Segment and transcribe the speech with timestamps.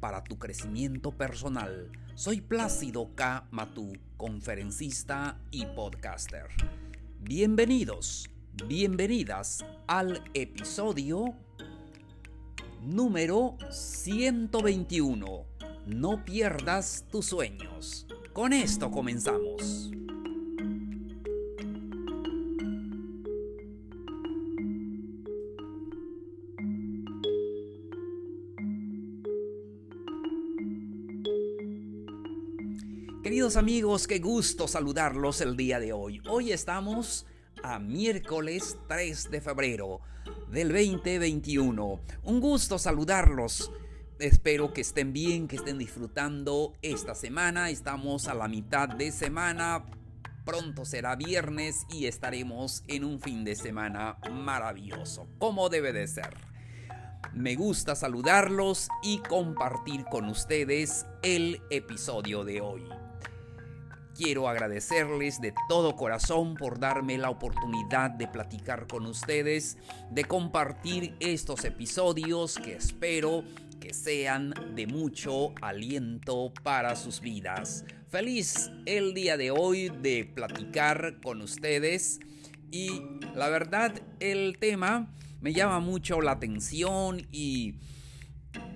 [0.00, 1.90] para tu crecimiento personal.
[2.14, 3.46] Soy Plácido K.
[3.50, 6.46] Matú, conferencista y podcaster.
[7.20, 8.30] Bienvenidos,
[8.66, 11.34] bienvenidas al episodio
[12.82, 15.44] número 121.
[15.86, 18.06] No pierdas tus sueños.
[18.32, 19.95] Con esto comenzamos.
[33.54, 36.20] Amigos, qué gusto saludarlos el día de hoy.
[36.28, 37.26] Hoy estamos
[37.62, 40.00] a miércoles 3 de febrero
[40.50, 42.00] del 2021.
[42.24, 43.70] Un gusto saludarlos.
[44.18, 47.70] Espero que estén bien, que estén disfrutando esta semana.
[47.70, 49.86] Estamos a la mitad de semana.
[50.44, 56.34] Pronto será viernes y estaremos en un fin de semana maravilloso, como debe de ser.
[57.32, 63.05] Me gusta saludarlos y compartir con ustedes el episodio de hoy.
[64.16, 69.76] Quiero agradecerles de todo corazón por darme la oportunidad de platicar con ustedes,
[70.10, 73.44] de compartir estos episodios que espero
[73.78, 77.84] que sean de mucho aliento para sus vidas.
[78.08, 82.18] Feliz el día de hoy de platicar con ustedes
[82.70, 83.02] y
[83.34, 87.74] la verdad el tema me llama mucho la atención y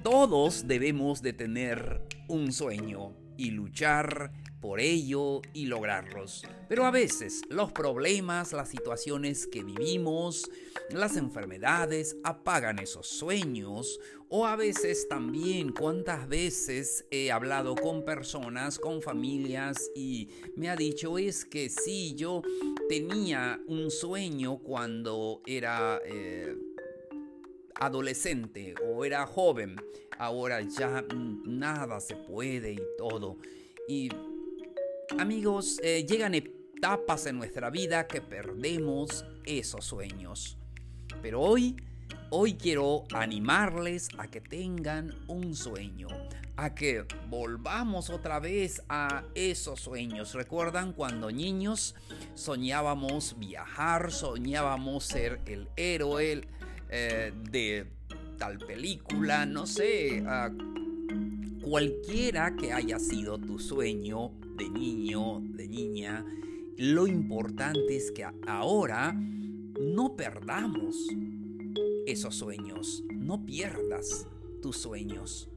[0.03, 6.45] todos debemos de tener un sueño y luchar por ello y lograrlos.
[6.69, 10.51] Pero a veces los problemas, las situaciones que vivimos,
[10.91, 13.99] las enfermedades apagan esos sueños
[14.29, 20.77] o a veces también cuántas veces he hablado con personas, con familias y me ha
[20.77, 22.43] dicho es que si yo
[22.89, 26.01] tenía un sueño cuando era...
[26.05, 26.57] Eh,
[27.81, 29.75] adolescente o era joven,
[30.19, 31.03] ahora ya
[31.47, 33.39] nada se puede y todo.
[33.89, 34.11] Y
[35.19, 40.57] Amigos, eh, llegan etapas en nuestra vida que perdemos esos sueños.
[41.21, 41.77] Pero hoy,
[42.31, 46.07] hoy quiero animarles a que tengan un sueño,
[46.57, 50.35] a que volvamos otra vez a esos sueños.
[50.35, 51.97] ¿Recuerdan cuando niños
[52.35, 56.43] soñábamos viajar, soñábamos ser el héroe
[56.89, 57.87] eh, de
[58.39, 60.23] tal película, no sé,
[61.63, 66.23] cualquiera que haya sido tu sueño de niño, de niña,
[66.77, 70.97] lo importante es que ahora no perdamos
[72.07, 74.27] esos sueños, no pierdas
[74.61, 75.49] tus sueños.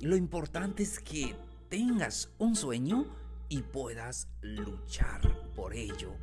[0.00, 1.36] Lo importante es que
[1.68, 3.04] tengas un sueño
[3.50, 6.14] y puedas luchar por ello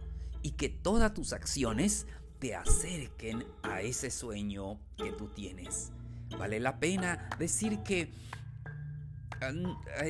[0.41, 2.07] y que todas tus acciones
[2.39, 5.91] te acerquen a ese sueño que tú tienes.
[6.39, 8.11] Vale la pena decir que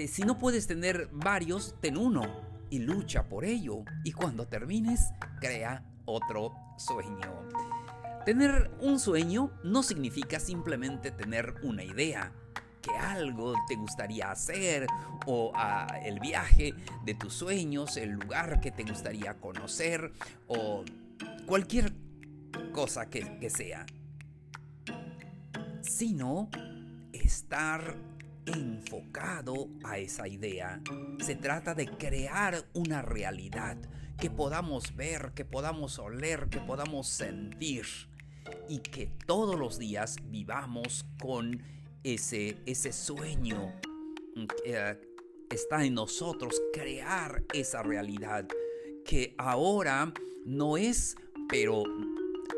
[0.07, 2.23] si no puedes tener varios, ten uno
[2.69, 3.83] y lucha por ello.
[4.03, 7.50] Y cuando termines, crea otro sueño.
[8.25, 12.33] Tener un sueño no significa simplemente tener una idea,
[12.81, 14.88] que algo te gustaría hacer
[15.25, 16.73] o ah, el viaje
[17.06, 20.11] de tus sueños, el lugar que te gustaría conocer
[20.47, 20.83] o
[21.45, 21.94] cualquier
[22.73, 23.85] cosa que sea,
[25.81, 26.50] sino
[27.11, 27.95] estar
[28.47, 30.81] enfocado a esa idea.
[31.19, 33.77] Se trata de crear una realidad
[34.19, 37.85] que podamos ver, que podamos oler, que podamos sentir
[38.67, 41.61] y que todos los días vivamos con
[42.03, 43.73] ese, ese sueño
[45.50, 48.47] que está en nosotros, crear esa realidad
[49.05, 50.13] que ahora
[50.45, 51.15] no es,
[51.50, 51.83] pero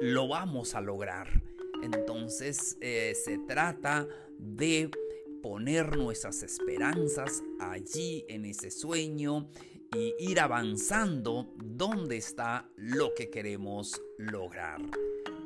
[0.01, 1.41] lo vamos a lograr.
[1.83, 4.07] Entonces eh, se trata
[4.37, 4.91] de
[5.41, 9.49] poner nuestras esperanzas allí en ese sueño
[9.95, 14.81] y ir avanzando donde está lo que queremos lograr.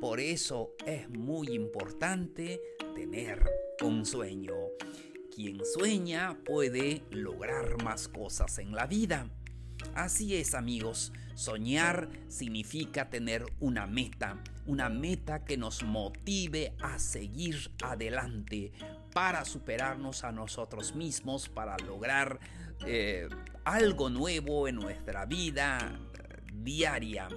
[0.02, 2.62] Por eso es muy importante
[2.96, 3.44] tener
[3.82, 4.54] un sueño.
[5.34, 9.30] Quien sueña puede lograr más cosas en la vida.
[9.96, 17.72] Así es amigos, Soñar significa tener una meta, una meta que nos motive a seguir
[17.84, 18.72] adelante
[19.14, 22.40] para superarnos a nosotros mismos, para lograr
[22.86, 23.28] eh,
[23.64, 26.00] algo nuevo en nuestra vida
[26.52, 27.28] diaria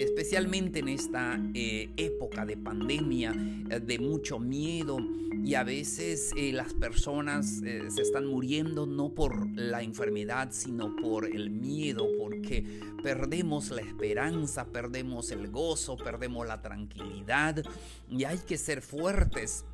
[0.00, 3.34] especialmente en esta eh, época de pandemia,
[3.70, 4.98] eh, de mucho miedo
[5.44, 11.26] y a veces eh, las personas se están muriendo no por la enfermedad, sino por
[11.26, 17.62] el miedo, porque perdemos la esperanza, perdemos el gozo, perdemos la tranquilidad
[18.10, 19.64] y hay que ser fuertes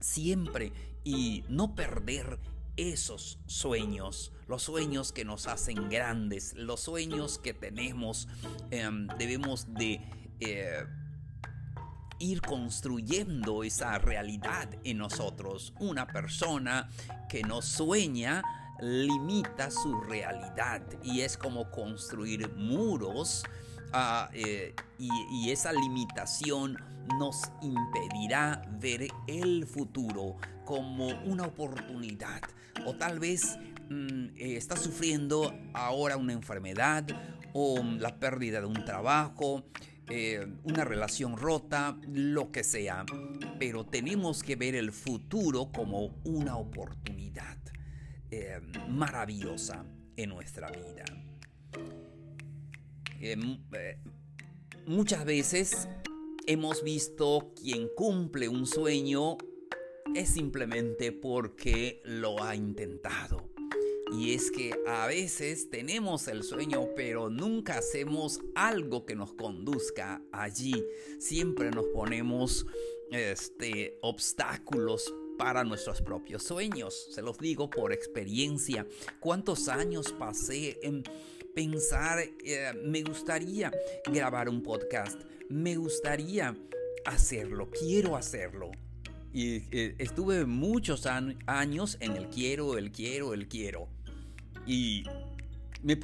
[0.00, 0.72] siempre
[1.04, 2.38] y no perder
[2.76, 8.28] esos sueños, los sueños que nos hacen grandes, los sueños que tenemos,
[8.70, 10.00] em, debemos de
[10.40, 10.84] eh,
[12.18, 15.72] ir construyendo esa realidad en nosotros.
[15.80, 16.88] Una persona
[17.28, 18.42] que no sueña
[18.80, 23.44] limita su realidad y es como construir muros
[23.92, 26.76] ah, eh, y esa limitación
[27.18, 32.40] nos impedirá ver el futuro como una oportunidad
[32.86, 33.58] o tal vez
[33.88, 37.04] mm, eh, está sufriendo ahora una enfermedad
[37.52, 39.64] o la pérdida de un trabajo,
[40.08, 43.04] eh, una relación rota, lo que sea.
[43.58, 47.58] Pero tenemos que ver el futuro como una oportunidad
[48.30, 49.84] eh, maravillosa
[50.16, 51.04] en nuestra vida.
[54.86, 55.88] Muchas veces
[56.46, 59.38] hemos visto quien cumple un sueño
[60.14, 63.48] es simplemente porque lo ha intentado.
[64.12, 70.20] Y es que a veces tenemos el sueño, pero nunca hacemos algo que nos conduzca
[70.32, 70.84] allí.
[71.18, 72.66] Siempre nos ponemos
[73.10, 77.08] este, obstáculos para nuestros propios sueños.
[77.10, 78.86] Se los digo por experiencia.
[79.18, 81.04] ¿Cuántos años pasé en
[81.54, 83.72] pensar, eh, me gustaría
[84.06, 85.20] grabar un podcast?
[85.48, 86.56] Me gustaría
[87.04, 88.70] hacerlo, quiero hacerlo.
[89.32, 91.06] Y eh, estuve muchos
[91.46, 93.88] años en el quiero, el quiero, el quiero.
[94.66, 95.04] Y
[95.82, 95.98] me,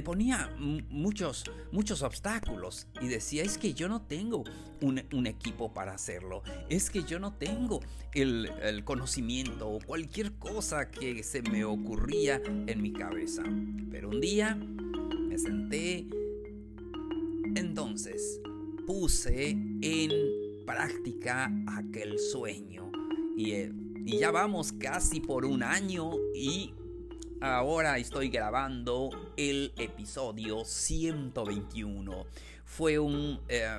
[0.00, 2.86] ponía muchos, muchos obstáculos.
[3.00, 4.44] Y decía, es que yo no tengo
[4.80, 6.42] un, equipo para hacerlo.
[6.68, 7.80] Es que yo no tengo
[8.14, 13.42] el, el conocimiento o cualquier cosa que se me ocurría en mi cabeza.
[13.90, 16.06] Pero un día me senté.
[17.54, 18.40] Entonces
[18.86, 19.50] puse
[19.82, 20.10] en
[20.66, 22.90] práctica aquel sueño.
[23.38, 23.72] Eh,
[24.04, 26.74] y, ya vamos casi por un año y
[27.42, 32.26] ahora estoy grabando el episodio 121.
[32.64, 33.76] Fue un, eh,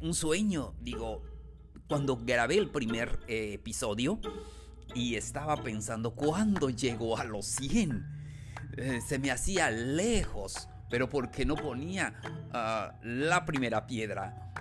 [0.00, 1.22] un sueño, digo,
[1.88, 4.20] cuando grabé el primer eh, episodio
[4.94, 8.18] y estaba pensando, ¿cuándo llegó a los 100?
[9.04, 12.14] se me hacía lejos, pero porque no ponía
[12.52, 14.52] ah, la primera piedra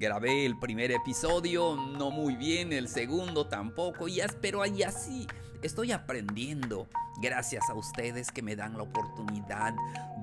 [0.00, 5.26] grabé el primer episodio, no muy bien, el segundo tampoco, y pero ahí así
[5.62, 6.88] estoy aprendiendo
[7.20, 9.74] gracias a ustedes que me dan la oportunidad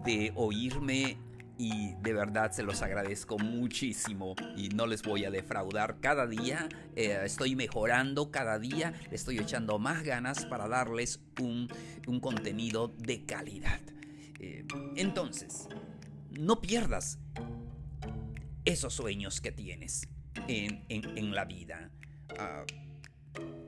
[0.04, 1.20] de oírme
[1.60, 6.00] y de verdad se los agradezco muchísimo y no les voy a defraudar.
[6.00, 11.70] Cada día eh, estoy mejorando, cada día estoy echando más ganas para darles un,
[12.20, 13.80] contenido de calidad.
[14.40, 14.66] Eh,
[14.96, 15.68] entonces,
[16.32, 17.20] no pierdas
[18.68, 20.08] esos sueños que tienes
[20.48, 21.90] en, la vida.
[22.38, 22.66] Ah,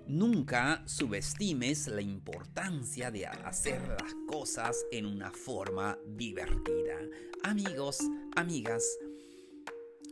[0.08, 6.98] nunca subestimes la importancia de hacer las cosas en una forma divertida.
[7.44, 8.00] Amigos,
[8.36, 8.84] amigas,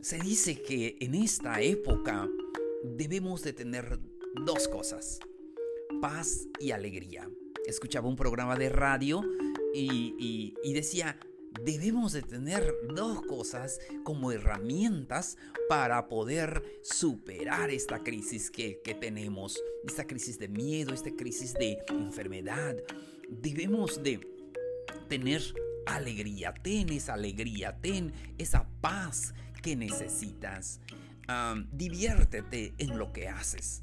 [0.00, 2.26] se dice que en esta época
[2.82, 4.00] debemos de tener
[4.46, 5.18] dos cosas,
[6.00, 7.28] paz y alegría.
[7.66, 9.22] Escuchaba un programa de radio
[9.74, 11.18] y decía,
[11.64, 15.36] debemos de tener dos cosas como herramientas
[15.68, 22.76] para poder superar esta crisis que, tenemos, esta crisis de miedo, esta crisis de enfermedad.
[23.28, 24.20] Debemos de
[25.08, 25.42] tener
[25.86, 30.80] alegría, ten esa alegría, ten esa paz que necesitas.
[31.72, 33.82] diviértete en lo que haces.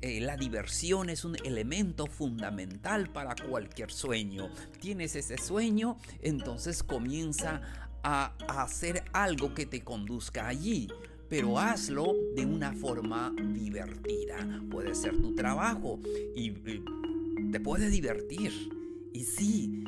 [0.00, 4.48] Eh, la diversión es un elemento fundamental para cualquier sueño.
[4.80, 7.62] Tienes ese sueño, entonces comienza
[8.04, 10.88] a, hacer algo que te conduzca allí
[11.28, 14.62] pero hazlo de una forma divertida.
[14.70, 16.00] Puede ser tu trabajo
[16.34, 16.52] y,
[17.52, 18.50] te puede divertir.
[19.12, 19.84] Y sí,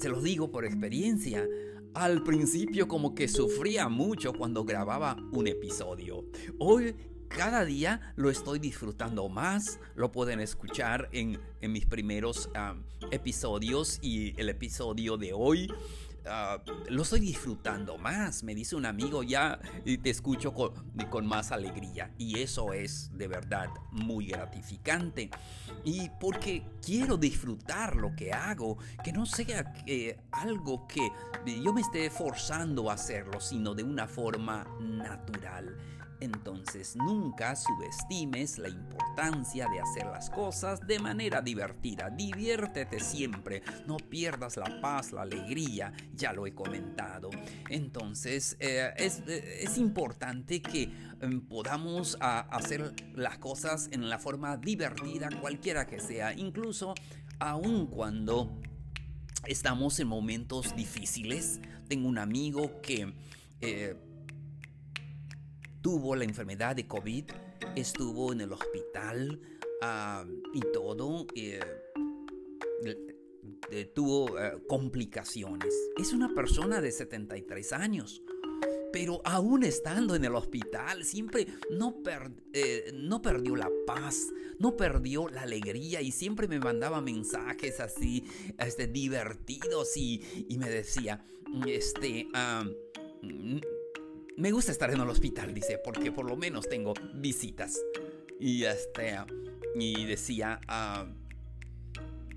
[0.00, 1.46] te lo digo por experiencia.
[1.94, 6.24] Al principio como que sufría mucho cuando grababa un episodio.
[6.58, 6.92] Hoy
[7.28, 9.78] cada día lo estoy disfrutando más.
[9.94, 12.50] Lo pueden escuchar en, mis primeros
[13.10, 15.70] episodios y el episodio de hoy.
[16.30, 21.52] Ah, lo estoy disfrutando más, me dice un amigo ya y te escucho con, más
[21.52, 25.30] alegría y eso es de verdad muy gratificante
[25.84, 29.72] y porque quiero disfrutar lo que hago, que no sea
[30.32, 31.08] algo que
[31.62, 35.78] yo me esté forzando a hacerlo, sino de una forma natural.
[36.20, 42.10] Entonces nunca subestimes la importancia de hacer las cosas de manera divertida.
[42.10, 47.30] Diviértete siempre, no pierdas la paz, la alegría, ya lo he comentado.
[47.68, 55.28] Entonces eh, eh, es, importante que em, podamos hacer las cosas en la forma divertida,
[55.40, 56.94] cualquiera que sea, incluso
[57.38, 58.50] aun cuando
[59.46, 61.60] estamos en momentos difíciles.
[61.88, 63.12] Tengo un amigo que...
[63.60, 63.96] Eh,
[65.88, 67.24] tuvo la enfermedad de COVID,
[67.74, 69.40] estuvo en el hospital
[70.52, 71.26] y todo.
[71.34, 71.60] Eh,
[73.94, 75.74] tuvo eh, complicaciones.
[75.96, 78.22] Es una persona de 73 años.
[78.92, 82.02] Pero aún estando en el hospital, siempre no,
[82.52, 84.28] eh, no perdió la paz,
[84.58, 88.24] no perdió la alegría y siempre me mandaba mensajes así,
[88.58, 91.24] este, divertidos y, y me decía,
[91.66, 92.28] este,
[94.38, 97.76] me gusta estar en el hospital, dice, porque por lo menos tengo visitas.
[98.38, 99.16] Y este,
[99.74, 101.06] y decía, ah,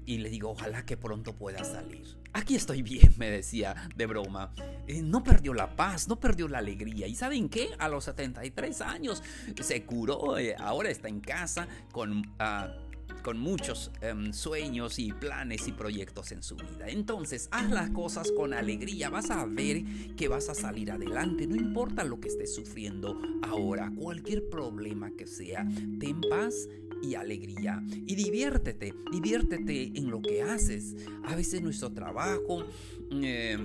[0.08, 2.18] y le digo, ojalá que pronto pueda salir.
[2.34, 4.52] Aquí estoy bien, me decía de broma.
[4.88, 7.06] Eh, no perdió la paz, no perdió la alegría.
[7.06, 7.70] ¿Y saben qué?
[7.78, 9.22] A los 73 años
[9.62, 12.34] se curó, eh, ahora está en casa con...
[12.40, 12.74] Ah,
[13.22, 16.88] con muchos em, sueños y planes y proyectos en su vida.
[16.88, 19.84] Entonces, haz las cosas con alegría, vas a ver
[20.16, 25.28] que vas a salir adelante, no importa lo que estés sufriendo ahora, cualquier problema que
[25.28, 25.68] sea,
[26.00, 26.68] ten paz
[27.02, 27.84] y alegría.
[28.06, 30.96] Y diviértete, diviértete en lo que haces.
[31.26, 32.66] A veces nuestro trabajo...
[33.12, 33.58] Eh,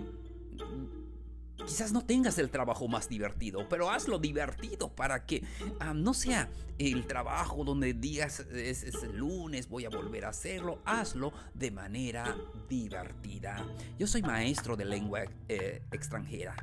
[1.67, 5.43] Quizás no tengas el trabajo más divertido, pero hazlo divertido para que
[5.81, 10.81] ah, no sea el trabajo donde digas es, el lunes, voy a volver a hacerlo.
[10.85, 12.37] Hazlo de manera
[12.69, 13.67] divertida.
[13.99, 16.55] Yo soy maestro de lengua eh, extranjera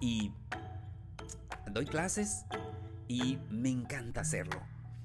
[0.00, 0.30] y
[1.70, 2.44] doy clases
[3.08, 4.60] y me encanta hacerlo.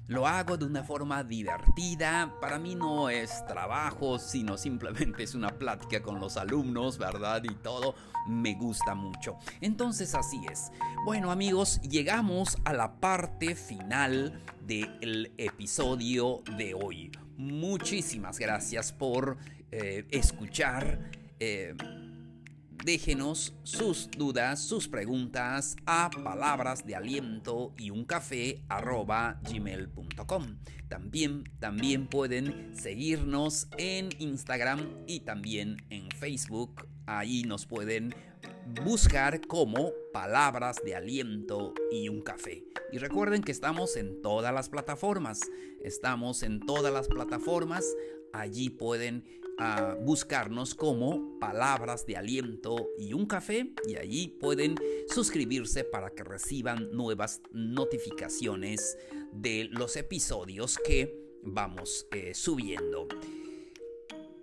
[0.08, 5.58] Lo hago de una forma divertida, para mí no es trabajo, sino simplemente es una
[5.58, 7.42] plática con los alumnos, ¿verdad?
[7.42, 7.96] Y todo
[8.28, 9.36] me gusta mucho.
[9.60, 10.70] Entonces así es.
[11.04, 17.10] Bueno amigos, llegamos a la parte final del episodio de hoy.
[17.36, 19.38] Muchísimas gracias por
[19.72, 21.10] eh, escuchar.
[21.40, 21.74] Eh,
[22.84, 28.62] Déjenos sus dudas, sus preguntas a palabras de aliento y un café.
[30.88, 36.86] También, también pueden seguirnos en Instagram y también en Facebook.
[37.06, 38.14] Ahí nos pueden
[38.84, 42.64] buscar como palabras de aliento y un café.
[42.92, 45.40] Y recuerden que estamos en todas las plataformas.
[45.82, 47.84] Estamos en todas las plataformas.
[48.32, 49.24] Allí pueden
[49.58, 54.76] a buscarnos como palabras de aliento y un café y allí pueden
[55.08, 58.98] suscribirse para que reciban nuevas notificaciones
[59.32, 63.08] de los episodios que vamos eh, subiendo.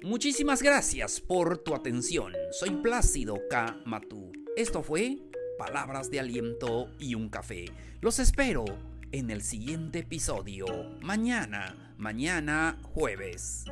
[0.01, 2.33] Muchísimas gracias por tu atención.
[2.51, 3.81] Soy Plácido K.
[3.85, 4.31] Matú.
[4.57, 5.19] Esto fue
[5.57, 7.65] Palabras de Aliento y un Café.
[8.01, 8.65] Los espero
[9.13, 10.65] en el siguiente episodio.
[11.01, 13.63] Mañana, mañana jueves.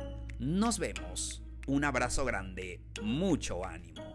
[0.42, 1.40] Nos vemos.
[1.68, 4.11] Un abrazo grande, mucho ánimo.